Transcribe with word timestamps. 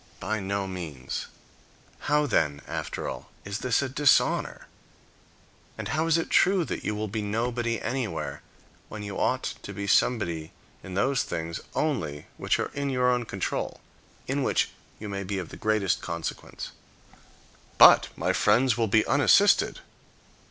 By 0.19 0.39
no 0.39 0.65
means. 0.65 1.27
How, 2.09 2.25
then, 2.25 2.61
after 2.67 3.07
all, 3.07 3.29
is 3.45 3.59
this 3.59 3.83
a 3.83 3.87
dishonor? 3.87 4.65
And 5.77 5.89
how 5.89 6.07
is 6.07 6.17
it 6.17 6.31
true 6.31 6.65
that 6.65 6.83
you 6.83 6.95
will 6.95 7.07
be 7.07 7.21
nobody 7.21 7.79
anywhere, 7.79 8.41
when 8.89 9.03
you 9.03 9.19
ought 9.19 9.43
to 9.61 9.73
be 9.73 9.85
somebody 9.85 10.53
in 10.81 10.95
those 10.95 11.21
things 11.21 11.59
only 11.75 12.25
which 12.37 12.57
are 12.57 12.71
in 12.73 12.89
your 12.89 13.11
own 13.11 13.25
control, 13.25 13.79
in 14.25 14.41
which 14.41 14.69
you 14.99 15.07
may 15.07 15.23
be 15.23 15.37
of 15.37 15.49
the 15.49 15.55
greatest 15.55 16.01
consequence? 16.01 16.71
"But 17.77 18.07
my 18.15 18.33
friends 18.33 18.75
will 18.75 18.87
be 18.87 19.05
unassisted." 19.05 19.81